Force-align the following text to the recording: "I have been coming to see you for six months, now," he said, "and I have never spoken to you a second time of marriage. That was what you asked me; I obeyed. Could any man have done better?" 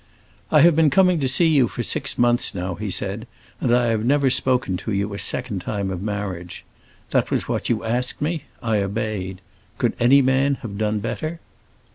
"I 0.49 0.61
have 0.61 0.75
been 0.75 0.89
coming 0.89 1.19
to 1.19 1.27
see 1.27 1.45
you 1.45 1.67
for 1.67 1.83
six 1.83 2.17
months, 2.17 2.55
now," 2.55 2.73
he 2.73 2.89
said, 2.89 3.27
"and 3.59 3.71
I 3.71 3.85
have 3.89 4.03
never 4.03 4.31
spoken 4.31 4.75
to 4.77 4.91
you 4.91 5.13
a 5.13 5.19
second 5.19 5.59
time 5.61 5.91
of 5.91 6.01
marriage. 6.01 6.65
That 7.11 7.29
was 7.29 7.47
what 7.47 7.69
you 7.69 7.83
asked 7.85 8.19
me; 8.19 8.45
I 8.63 8.77
obeyed. 8.79 9.41
Could 9.77 9.93
any 9.99 10.23
man 10.23 10.55
have 10.63 10.79
done 10.79 11.01
better?" 11.01 11.39